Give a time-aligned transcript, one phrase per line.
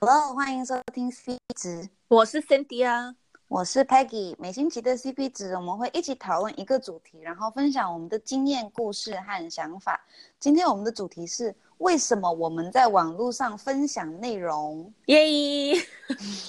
[0.00, 3.16] Hello，欢迎收听 CP 值，我是 Cindy 啊，
[3.48, 4.32] 我是 Peggy。
[4.38, 10.00] 每星期的 CP 值，我们会一起讨论一个主题，然后分享我们的经验、故事和想法。
[10.38, 14.94] 今天我们的主题是为什么我们在网络上分享内容？
[15.06, 15.74] 耶！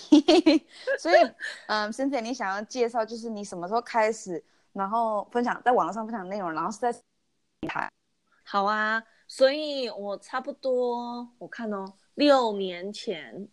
[1.00, 1.32] 所以，
[1.66, 4.44] 嗯，Cindy，你想要介绍就是你什么时候开始，
[4.74, 6.94] 然后分享在网络上分享内容，然后是在
[7.62, 7.92] 平台？
[8.44, 11.92] 好啊，所以我差不多我看哦。
[12.20, 13.48] 六年前，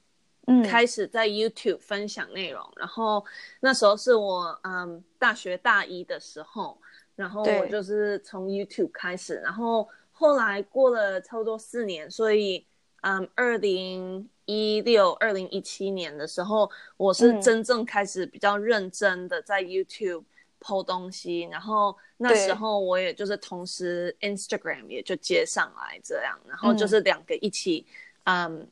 [0.48, 3.24] 嗯，开始在 YouTube 分享内容，嗯，然后
[3.60, 6.76] 那时候是我嗯大学大一的时候，
[7.14, 12.66] 然后我就是从 YouTube 开始，然后后来过了差不多四年，所以
[13.02, 20.24] 嗯二零一六、二零一七年的时候，我是真正开始比较认真的在 YouTube
[20.58, 27.86] po 东西，然后那时候我也就是同时 Instagram 也就接上来这样，然后就是两个一起。
[28.26, 28.68] 嗯，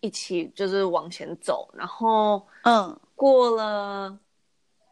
[0.00, 4.18] 一起就是往前走，然后嗯，过了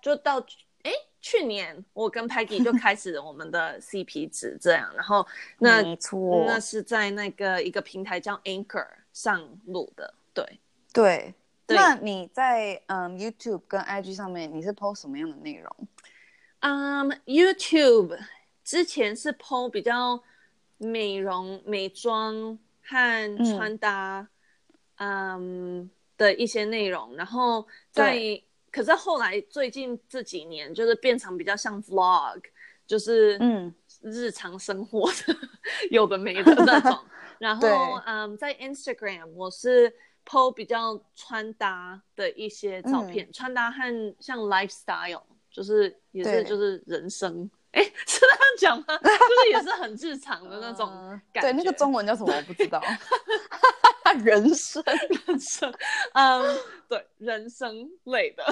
[0.02, 0.38] 就到
[0.82, 5.26] 哎，去年我跟 Peggy 就开始我们的 CP 值这样，然后
[5.58, 10.60] 那没错，那是在那个一个平台叫 Anchor 上录的，对
[10.92, 11.34] 对。
[11.74, 15.88] 那你在嗯 YouTube 跟 IG 上面你是 post 什么样的内容？
[16.60, 18.18] 嗯，YouTube
[18.62, 20.22] 之前是 post 比较
[20.76, 22.58] 美容美妆。
[22.88, 24.26] 和穿搭，
[24.96, 28.18] 嗯，嗯的一些内容，然后在，
[28.70, 32.42] 可是后来最近这几年就是变成比较像 vlog，
[32.86, 33.74] 就是嗯。
[34.02, 35.48] 日常生活的、嗯、
[35.90, 36.96] 有的没的那种。
[37.40, 37.66] 然后
[38.06, 39.92] 嗯，在 Instagram 我是
[40.24, 47.50] po 比较穿搭的一些照片，嗯、穿搭和像 lifestyle，就是也是就是人生。
[47.72, 49.00] 哎，是这样讲吗？
[49.58, 50.88] 就是很日常的那种
[51.32, 51.50] 感觉。
[51.50, 52.82] 对，那个中文叫什么我不知道。
[54.24, 54.82] 人生，
[55.26, 55.72] 人生，
[56.14, 58.42] 嗯，对，人生类的。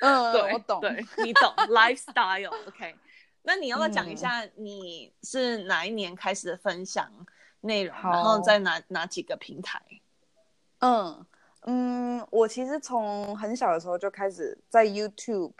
[0.00, 2.50] 嗯， 对，我懂，对，你懂，lifestyle。
[2.68, 2.94] OK，
[3.42, 7.10] 那你要不要讲一下你是哪一年开始分享
[7.62, 9.80] 内容，然后在哪哪几个平台？
[10.80, 11.26] 嗯
[11.62, 15.54] 嗯，我其实从很小的时候就开始在 YouTube。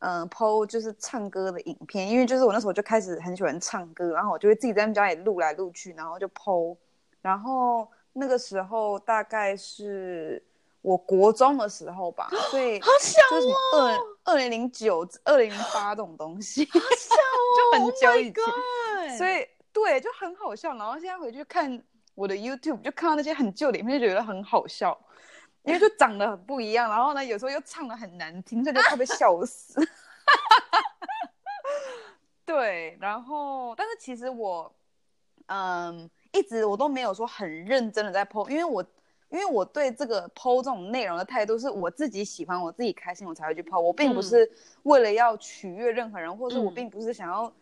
[0.00, 6.76] 嗯，po 就是唱歌的影片，因为就是我那时候就开始很喜欢唱歌，然后我就会自己在家里录来录去，然后就 po。
[7.20, 10.42] 然后那个时候大概是
[10.80, 20.74] 我国中的时候吧，所以好小哦，就是什么二二零零九、二零零八这种东西，好小哦，就很久以前，oh、所以对，就很好笑。
[20.76, 21.82] 然后现在回去看
[22.14, 24.98] 我的 YouTube，就看到那些很旧的影片，就觉得很好笑。
[25.62, 29.78] 因为就长得很不一样，然后呢，有时候又唱的很难听，所以就特别笑死。
[32.46, 34.72] 对，然后但是其实我，
[35.46, 38.82] 嗯，一直我都没有说很认真的在 po，因为我
[39.28, 43.78] 因为我对这个 po 这种内容的态度是我自己喜欢，我自己开心，我才会去 po。
[43.78, 44.50] 我并不是
[44.84, 47.52] 为了要取悦任何人，嗯、或者我并不是想要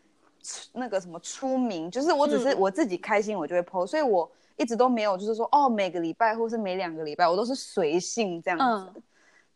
[0.72, 4.30] 那个什么出名，就是我只是我自己开心，我就会 po，所以我。
[4.58, 8.92] 一直都没有，就是说哦，每个礼拜或是每两个礼拜，我都是随性这样子。
[8.94, 9.02] 嗯。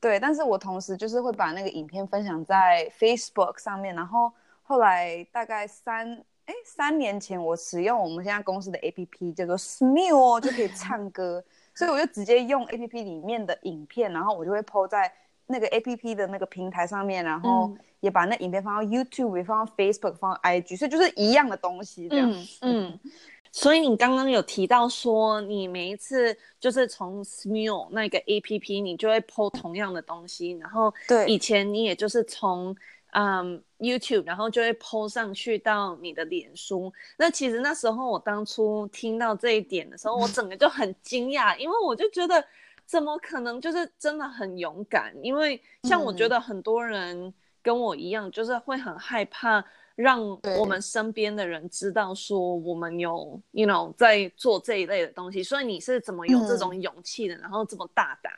[0.01, 4.33] 对，但是我同时就是会把那个影片分享在 Facebook 上面，然后
[4.65, 6.13] 后来大概三
[6.47, 11.41] 哎三年前，我使用我们现在公司的 APP 叫做 Smule 就可以唱歌，
[11.73, 15.13] 所以我就直接用 APP 里面的影片，然后我就会 po 在
[15.47, 22.29] 那个 APP 的那个平台上面，然后也把那影片放到 YouTube，也放到 Facebook，放到 IG，所以就是一样的东西这样。
[22.29, 22.47] 嗯。
[22.63, 23.01] 嗯
[23.55, 32.75] 所以你刚刚有提到说，你每一次就是从 Smule 那个 APP，你就会 po 同样的东西，然后对，以前你也就是从
[33.13, 36.91] 嗯 YouTube，然后就会 po 上去到你的脸书。
[37.19, 42.43] 那其实那时候我当初听到这一点的时候，我整个就很惊讶，因为我就觉得
[42.87, 45.15] 怎么可能，就是真的很勇敢。
[45.23, 49.63] 因为像我觉得很多人跟我一样，就是会很害怕。
[49.95, 50.21] 让
[50.59, 55.43] 我们身边的人知道说我们有，you know，在做这一类的东西。
[55.43, 57.35] 所以你是怎么有这种勇气的？
[57.37, 58.33] 嗯、然后这么大胆？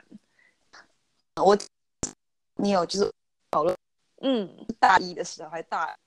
[1.35, 1.57] 我，
[2.55, 3.11] 你有就是
[3.51, 3.75] 讨论，
[4.21, 4.49] 嗯，
[4.79, 5.97] 大一的时候还大，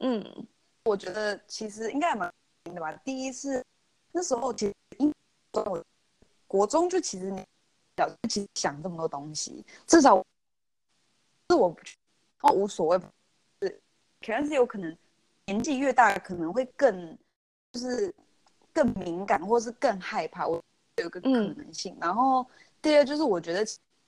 [0.00, 0.46] 嗯，
[0.84, 2.32] 我觉得其实应该蛮
[2.64, 2.92] 的吧。
[3.04, 3.64] 第一次
[4.12, 5.82] 那时候其实因为
[6.46, 7.44] 国中就其实你
[8.28, 10.16] 其实想这么多东西，至少
[11.50, 11.80] 是我不
[12.42, 13.00] 哦无所谓。
[14.26, 14.96] 可能是有可能，
[15.44, 17.16] 年纪越大，可能会更，
[17.70, 18.12] 就是
[18.72, 20.48] 更敏感，或是更害怕。
[20.48, 20.60] 我
[20.96, 21.94] 有个可能性。
[21.94, 22.44] 嗯、然后
[22.82, 23.64] 第二就是，我觉得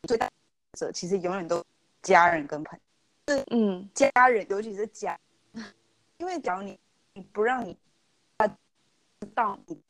[0.08, 0.28] 最大
[0.76, 1.64] 者其实永远都
[2.02, 3.36] 家人跟朋友。
[3.36, 5.16] 是嗯，家人，尤其是家，
[6.16, 6.76] 因为假如你
[7.14, 7.76] 你不让你
[9.20, 9.80] 知道你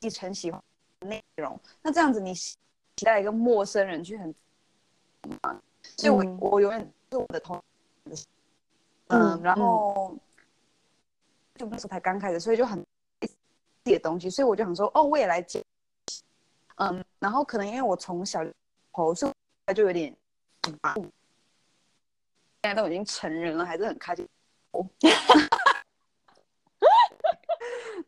[0.00, 0.60] 继承喜欢
[0.98, 2.56] 的内容，那这样子你期
[3.04, 4.34] 待一个陌生人去很，
[5.82, 7.62] 所以我、嗯、我永远是我的同，
[9.08, 10.16] 嗯，嗯然后
[11.54, 12.82] 就那时候才刚开始，所以就很
[13.20, 13.28] 自
[13.84, 15.64] 己的东西，所以我就想说，哦，我也来接，
[16.76, 18.44] 嗯，然后可能因为我从小
[18.92, 20.16] 头所以就有点，
[20.82, 21.04] 啊，现
[22.62, 24.28] 在都已经成人了，还是很开心，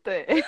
[0.03, 0.43] 对。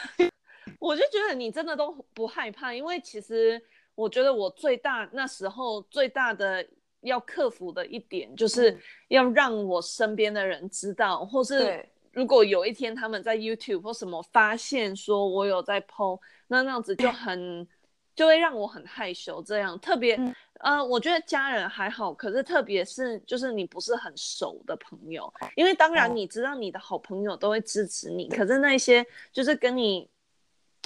[0.80, 3.62] 我就觉得你真的都不害怕，因为其实
[3.96, 6.68] 我觉得我最大那时候最大的
[7.04, 8.78] 要克服的一点，就是
[9.08, 17.68] 要让我身边的人知道，嗯、或是如果有一天他们在 YouTube 或什么发现说我有在 PO，那那样子就 很
[18.16, 19.42] 就会让我很害羞。
[19.44, 30.10] 这样特别、嗯，呃，我觉得家人还好，可是特别是就是你不是很熟的朋友，因为当然你知道你的好朋友都会支持你，可是那些就是跟你。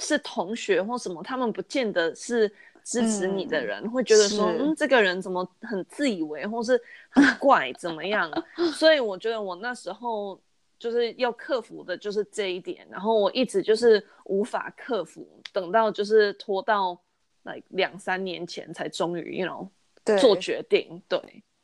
[0.00, 2.48] 是同学或什么，他们不见得是
[2.88, 6.80] 支持你的人，嗯、会觉得说，嗯，这个人怎么很自以为，或是
[7.10, 8.32] 很怪，怎么样？
[8.72, 10.40] 所以我觉得我那时候
[10.78, 16.98] 就是要克服的就是这一点，然后我一直就是无法克服，等到就是拖到
[17.42, 21.02] 来两三年前才终于，you know，做决定。
[21.06, 21.20] 对，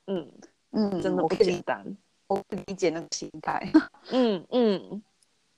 [0.09, 0.31] 嗯
[0.73, 1.83] 嗯，真的不简单，
[2.27, 3.67] 我不理解那个心态。
[4.13, 5.03] 嗯嗯，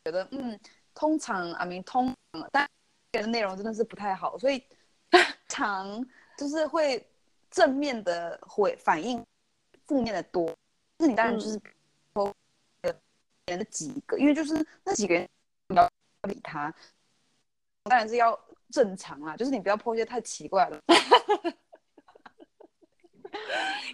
[0.04, 0.56] 觉得嗯。
[0.98, 2.66] 通常，I mean，通常，但
[3.12, 4.62] 的内容真的是不太好，所以
[5.56, 6.06] 常
[6.36, 7.02] 就是会
[7.50, 9.24] 正面的回反应，
[9.86, 10.54] 负面的多。
[10.98, 11.58] 那你当然就是
[12.12, 12.34] 说，
[13.46, 14.54] 人的几个，因为就是
[14.84, 15.28] 那几个人
[15.68, 15.90] 你要
[16.28, 16.74] 理他，
[17.84, 18.38] 当然是要
[18.70, 20.82] 正常啦，就是你不要一些太奇怪的。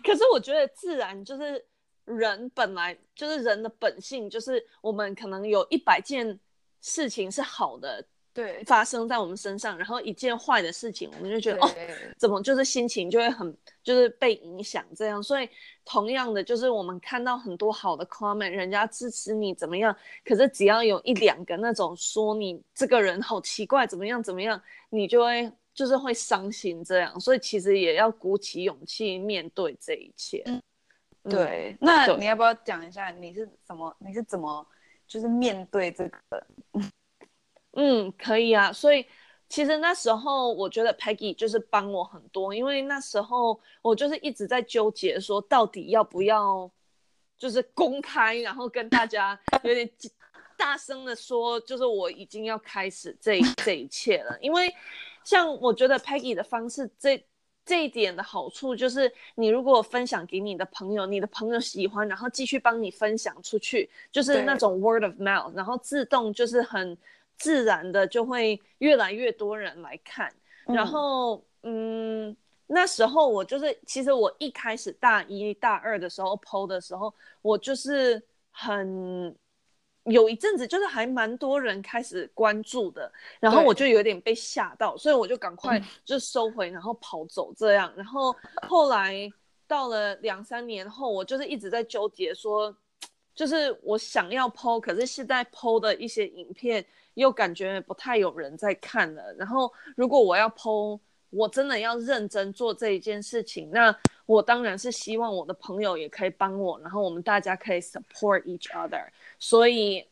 [0.05, 1.65] 可是我觉得自然就是
[2.05, 6.41] 人本来就是人的本性，就是我们可能有一百件。
[6.85, 11.71] 事情是好的，对，发生在我们身上，然后一件坏的事情，我们就觉得哦，
[12.17, 15.23] 怎么就是心情就会很就是被影响这样。
[15.23, 15.49] 所以
[15.85, 19.95] 同样的，就是我们看到很多好的 comment，人家支持你怎么样，
[20.25, 27.21] 可是只要有一两个那种说你这个人好奇怪，怎么样怎么样，你就会就是会伤心这样。
[27.21, 30.43] 所以其实也要鼓起勇气面对这一切。
[30.47, 30.63] 嗯，
[31.25, 31.77] 对。
[31.81, 34.67] 那你要不要讲一下你是怎么你是怎么？
[35.05, 36.47] 就是面对这个，
[37.73, 38.73] 嗯，可以啊。
[38.73, 39.07] 所以
[39.49, 46.71] 其实那时候我觉得 Peggy 就是帮我很多，因为那时候我就是一直在纠结，说到底要不要
[47.39, 49.91] 就是公开，然后跟大家有点
[50.57, 54.37] 大声的说，就是我已经要开始这这一切了。
[54.41, 54.75] 因为
[55.25, 57.25] 像我觉得 Peggy 的方式这。
[57.65, 66.99] 这一点的好处就是，你如果分享给你的朋友，你的朋友喜欢，然后继续帮你分享出去，就是那种 word of mouth，然后自动就是很
[67.43, 70.33] 自然的就会越来越多人来看。
[70.67, 72.37] 嗯、然后，嗯，
[72.69, 77.13] 那时候我就是，其实我一开始大一大二的时候 PO 的时候，
[77.43, 79.35] 我就是很。
[80.07, 83.09] 有一阵子就是还蛮多人开始关注的，
[83.39, 87.93] 然后我就有点被吓到，所以我就赶快就收回，然后跑走这样。
[87.97, 88.35] 然后
[88.67, 89.31] 后来
[89.69, 92.77] 到了两三年后，我就是一直在纠结说，
[93.35, 96.85] 就是我想要 PO，可是现在 PO 的一些影片
[97.15, 99.33] 又感觉不太有人在看了。
[99.35, 100.99] 然后如果我要 PO，
[101.31, 103.95] 我真的要认真做这一件事情，那
[104.27, 109.03] 我当然是希望我的朋友也可以帮我，然后我们大家可以 support each other。
[109.39, 110.07] 所以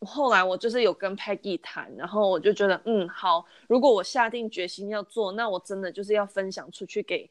[0.00, 7.28] 后来我就是有跟 Peggy 谈，然后我就觉得，嗯，好，如果我下定决心要做，那我真的就是要分享出去给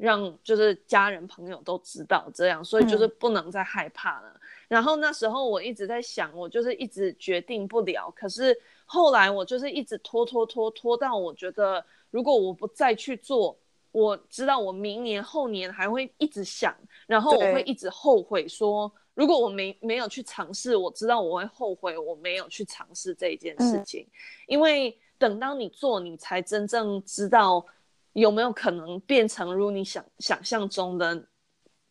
[0.00, 4.28] 让就是家人朋友都知道这样，所以就是不能再害怕了。
[4.34, 4.40] 嗯。
[4.68, 13.56] 然后那时候我一直在想，我就是一直决定不了，可是后来我就是一直拖拖拖拖到我觉得，如果我不再去做，
[13.92, 16.74] 我知道我明年后年还会一直想，
[17.06, 18.90] 然后我会一直后悔说。
[19.14, 24.10] 如果我没没有去尝试，我知道我会后悔我没有去尝试这一件事情，嗯，
[24.46, 27.62] 因为等到你做，你才真正知道
[28.12, 31.26] 有没有可能变成如你想想象中的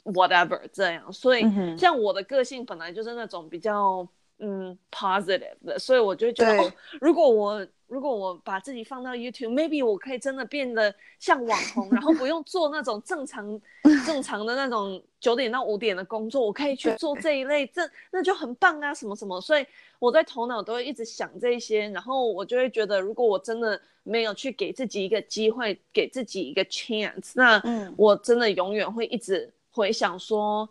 [0.03, 1.11] whatever 这样。
[1.11, 1.43] 所以，
[1.77, 4.07] 像我的个性本来就是那种比较
[4.39, 7.67] 嗯 positive 的，所以我就觉得，哦，如果我。
[7.89, 13.59] 如果我把自己放到 YouTube，maybe 我可以真的变得像网红，然后不用做那种正常
[14.05, 17.81] 正常的那种九点到五点的工作，我可以去做这一类，这
[18.11, 19.41] 那就很棒啊，什么什么。
[19.41, 19.65] 所以
[19.97, 27.61] 我在头脑都会一直想这些，然后我就会觉得，如果我真的没有去给自己一个机会，给自己一个 chance，那
[27.97, 30.69] 我真的永远会一直回想说，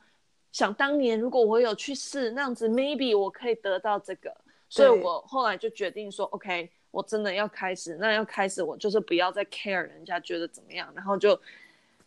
[0.52, 4.32] 想当年如果我有去试那样子，maybe 我可以得到这个。
[4.70, 6.70] 所以我后来就决定说，OK。
[6.90, 11.38] 我真的要开始，那要开始，我就是不要再 care 人家觉得怎么样，然后就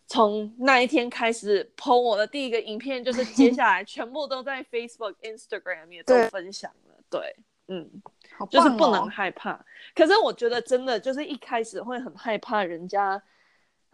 [0.07, 6.95] 从那一天开始 po 我的第一个影片，就是接下来全部都在 Facebook、Instagram 也都分享了。
[7.09, 7.35] 对，对，
[7.67, 8.01] 嗯，
[8.39, 9.63] 哦、就是不能害怕。
[9.93, 13.21] 可是我觉得真的就是一开始会很害怕人家，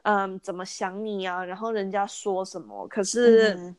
[0.04, 2.88] 嗯，怎么想你啊，然后人家说什么。
[2.88, 3.76] 可是、嗯、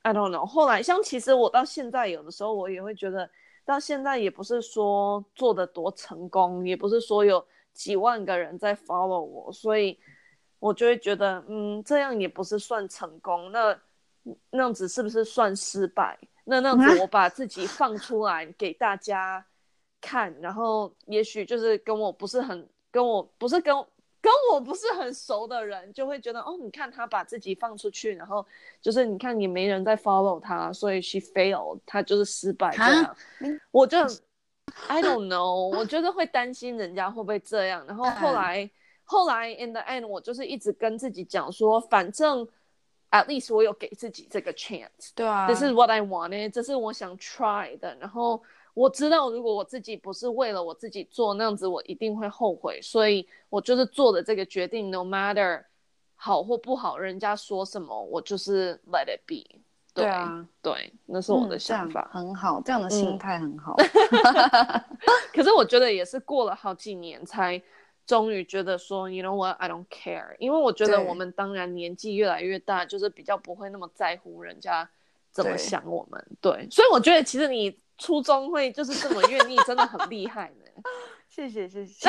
[0.00, 0.46] I don't know。
[0.46, 3.28] 后来像其实我到现在有的时候我也会觉得。
[3.68, 7.44] 到现在也不是说做的多成功，也不是说有
[7.74, 9.98] 几万个人在 follow 我，所以
[10.58, 13.78] 我就会觉得，嗯，这样也不是算成功，那
[14.48, 16.18] 那样子是不是算失败？
[16.44, 19.44] 那那样子我把自己放出来给大家
[20.00, 23.76] 看，然后也许就是跟我不是很，跟我不是跟。
[24.28, 28.44] 跟我不是很熟的人就会觉得哦，你看他把自己放出去，然后
[28.82, 33.16] 就是你看也没人在 follow 他，所以 she failed，他就是失败这样。
[33.70, 33.96] 我就
[34.86, 37.82] I don't know，我觉得会担心人家会不会这样。
[37.86, 38.70] 然后后来
[39.04, 42.46] 后来 in the end，我就是一直跟自己讲说，反正
[43.10, 47.96] at least 我有给自己这个 chance，对啊，this is what I wanted，这是我想 try 的。
[47.98, 48.42] 然后。
[48.78, 52.80] 我知道，如果我自己不是为了我自己做那样子，我一定会后悔。
[52.80, 55.64] 所以我就是做的这个决定，no matter
[56.14, 59.42] 好或不好，人家说什么，我就是 let it be
[59.92, 60.04] 对。
[60.04, 62.08] 对啊，对，那是我的想法。
[62.14, 63.74] 嗯、很好，这样的心态很好。
[63.78, 64.84] 嗯、
[65.34, 67.60] 可是我觉得也是过了好几年，才
[68.06, 70.36] 终于觉得说，you know what, I don't care。
[70.38, 74.88] 因为我觉得我们当然年纪越来越大，就是比较不会那么在乎人家
[75.32, 76.24] 怎么想我们。
[76.40, 77.76] 对，对所以我觉得其实你。
[77.98, 80.82] 初中会就是这么愿意，真的很厉害呢。
[81.28, 82.08] 谢谢谢谢。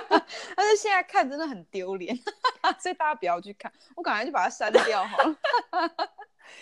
[0.54, 2.16] 但是现在看真的很丢脸，
[2.78, 5.36] 所以大家不要去看，我赶快就把它删掉好了。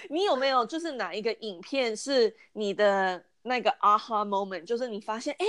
[0.08, 4.64] 你有没有就是哪一个影片是你的那个 aha moment？
[4.64, 5.46] 就是你发现哎，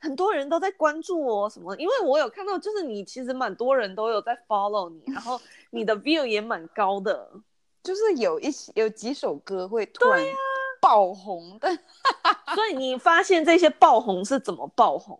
[0.00, 1.76] 很多人都在关注我什么？
[1.76, 7.30] 因为我有看到，就是你其实蛮多人都有在 follow 你，然后你的 view 也蛮高的，
[7.82, 10.24] 就是有一些有几首歌会突然。
[10.82, 11.68] 爆红的，
[12.56, 15.16] 所以你发现这些爆红是怎么爆红？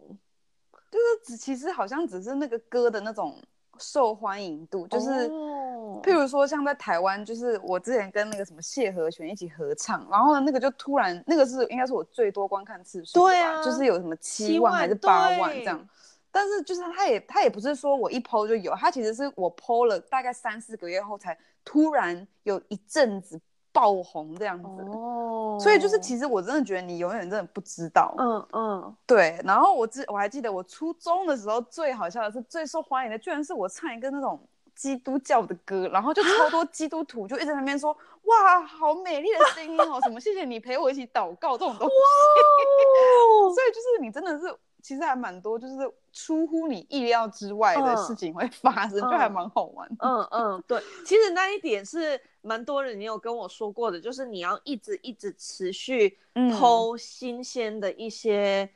[0.91, 3.41] 就是只其实好像只是那个歌的那种
[3.79, 6.03] 受欢迎度，就是、oh.
[6.03, 15.89] 譬如说像在台湾，就是我之前跟那个什么谢和弦一起合唱，然后呢那个就突然那个是应该是我最多观看次数，对啊，就是有什么七万还是八万这样，
[16.33, 23.41] 但是就是他也他也不是说我一 PO 就有，他其实是我 PO 了大概三四个月后才突然有一阵子。
[23.73, 29.41] 爆红这样子哦，所以就是其实我真的觉得你永远真的不知道，嗯嗯，对。
[29.45, 34.39] 然后我记我还记得我初中的时候最好笑的是最受欢迎的，居然是我唱一个那种
[34.75, 41.95] 基督教的歌，然后就超多基督徒就一直在那边说哇，好美丽的声音哦，什么谢谢你陪我一起祷告这种东西，
[43.55, 44.55] 所以就是你真的是。
[44.83, 45.75] 其实还蛮多，就是
[46.13, 49.89] 出乎你意料之外的事情会发生，嗯、就还蛮好玩。
[50.01, 58.69] 嗯嗯，对，其实那一点是蛮多人也有跟我说过的，就是你要一直一直持续 po 新鲜的一些、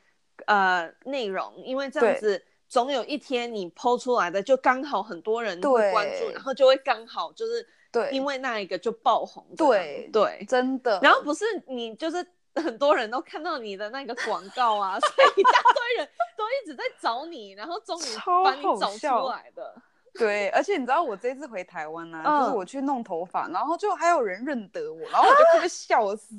[0.45, 9.45] 嗯、呃内容，因为这样子总有一天你 po 出来的就刚好很多人会关注，然后就会刚好就是对，因为那一个就爆红。
[9.57, 10.99] 对对，真的。
[11.03, 12.25] 然后不是你就是。
[12.61, 18.03] 很多人都看到你的那个广告啊，所以一大堆人都一直在找你，然后终于
[18.43, 19.81] 把你找出来的。
[20.13, 26.35] 对，而且你知道我这次回台湾呢、啊，嗯、就是我去弄头发，然后就还有人认得我，然后我就特别笑死。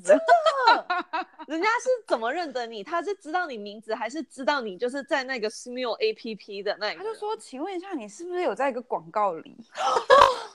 [1.47, 2.83] 人家是怎么认得你？
[2.83, 6.99] 他是知道你名字，还是知道你就是在那个 Smule APP 的那个？
[6.99, 9.57] 他就说：“请问一下，你是不是有在一个广告里？”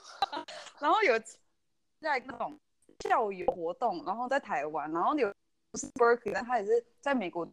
[0.78, 1.18] 然后有
[1.98, 2.58] 在那种
[3.00, 5.32] 校友活动，然后在台湾，然后有。
[5.74, 7.44] 不是 Berkeley，但他也是在美国。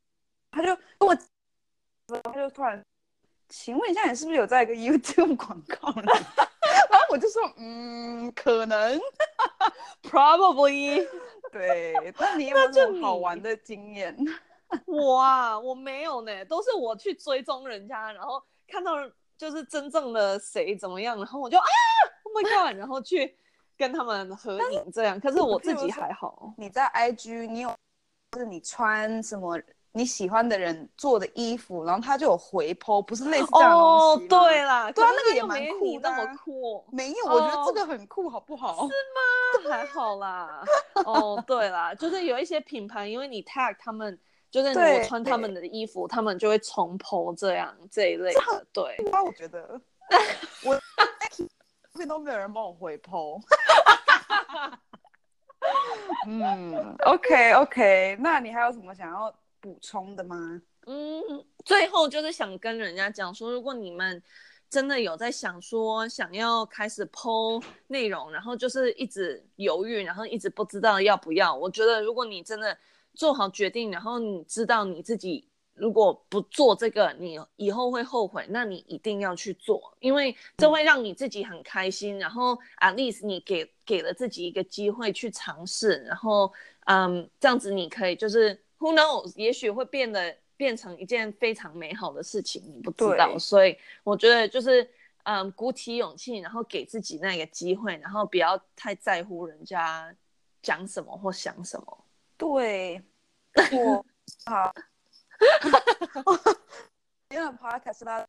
[0.52, 0.68] 他就
[1.00, 1.18] 跟我，
[2.22, 2.86] 他就突然，
[3.50, 6.12] 请问一下，你是不是有在一个 YouTube 广告呢？
[6.92, 9.02] 然后我就说，嗯，可能
[10.04, 11.08] ，Probably。
[11.52, 14.16] 对，那你有没有什么好玩的经验？
[14.86, 18.94] 我啊，我没有呢，都是我去追踪人家，然后看到
[19.36, 21.66] 就是真正的谁怎么样，然后我就啊
[22.24, 23.36] ，Oh my God，然后去
[23.76, 25.20] 跟他们合影这样。
[25.20, 26.54] 可是我自己还好。
[26.58, 27.74] 你在 IG，你有？
[28.32, 29.60] 就是你穿什么
[29.92, 34.38] 你喜欢的人做的衣服，然后他就有回 po，不是类似这样东西吗？
[34.38, 36.10] 哦，对啦，对啊，那个也蛮酷的。
[36.10, 36.86] 那么酷？
[36.94, 38.88] 没有，我觉得这个很酷，好不好？
[38.88, 38.94] 是
[39.68, 39.70] 吗？
[39.70, 40.64] 还好啦。
[41.06, 44.18] 哦，对啦，就是有一些品牌，因为你 tag 他们，
[44.50, 48.42] 就是我穿他们的衣服，他们就会重 po 这样这一类的。
[48.72, 49.82] 对，那我觉得
[50.64, 50.80] 我
[51.36, 53.42] 这边都没有人帮我回 po。
[56.28, 60.62] 嗯，OK OK，那你还有什么想要补充的吗？
[60.88, 61.22] 嗯，
[61.66, 64.22] 最后就是想跟人家讲说，如果你们
[64.70, 72.78] 真的有在想说想要开始剖内容，然后就是一直犹豫，然后一直不知道要不要，我觉得如果你真的
[73.14, 75.51] 做好决定，然后你知道你自己。
[75.82, 78.46] 如果不做这个，你以后会后悔。
[78.50, 82.20] 那你一定要去做，因为这会让你自己很开心。
[82.20, 85.96] 然后，at least 你给给了自己一个机会去尝试。
[86.04, 86.54] 然后，
[86.86, 93.36] 嗯，这样子你可以就是 who knows，也许会变得变成一件非常美好的事情，你不知道。
[93.40, 94.88] 所以我觉得就是
[95.24, 100.16] 嗯，鼓起勇气，然后给自己那个机会，然后不要太在乎人家
[100.62, 102.06] 讲什么或想什么。
[102.38, 103.02] 对，
[103.74, 104.06] 我
[104.46, 104.72] 好。
[107.30, 108.28] 因为 Podcast 大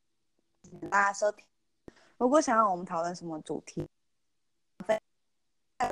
[0.91, 1.45] 家收听，
[2.19, 3.89] 如果想要我们讨论什么主题，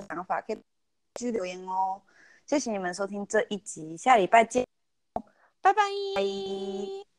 [0.08, 0.56] 想法可以
[1.14, 2.00] 继续留言哦。
[2.46, 4.66] 谢谢你们收听这一集，下礼拜见，
[5.60, 5.82] 拜拜。
[6.14, 7.09] 拜。